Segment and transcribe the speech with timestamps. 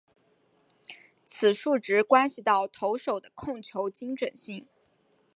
[1.25, 4.65] 此数值关系到投手的控球精准度。